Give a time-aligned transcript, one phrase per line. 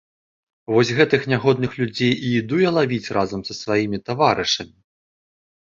[0.75, 4.75] Вось гэтых нягодных людзей і іду я лавіць разам са сваімі таварышамі.